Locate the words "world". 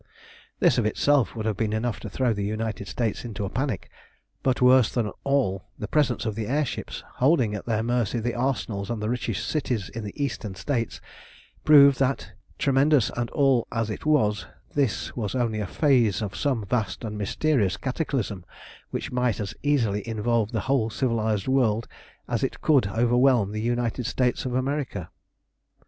21.47-21.87